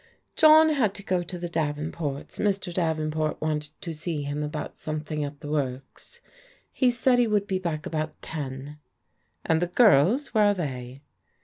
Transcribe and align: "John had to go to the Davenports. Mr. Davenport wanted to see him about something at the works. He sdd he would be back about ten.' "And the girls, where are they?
"John 0.35 0.69
had 0.69 0.95
to 0.95 1.03
go 1.03 1.21
to 1.21 1.37
the 1.37 1.47
Davenports. 1.47 2.39
Mr. 2.39 2.73
Davenport 2.73 3.39
wanted 3.39 3.79
to 3.81 3.93
see 3.93 4.23
him 4.23 4.41
about 4.41 4.79
something 4.79 5.23
at 5.23 5.41
the 5.41 5.47
works. 5.47 6.21
He 6.71 6.87
sdd 6.87 7.19
he 7.19 7.27
would 7.27 7.45
be 7.45 7.59
back 7.59 7.85
about 7.85 8.19
ten.' 8.19 8.79
"And 9.45 9.61
the 9.61 9.67
girls, 9.67 10.33
where 10.33 10.45
are 10.45 10.53
they? 10.55 11.03